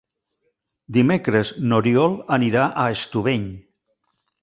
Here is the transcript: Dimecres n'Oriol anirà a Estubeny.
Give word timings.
Dimecres 0.97 1.53
n'Oriol 1.67 2.17
anirà 2.41 2.67
a 2.69 2.89
Estubeny. 2.97 3.49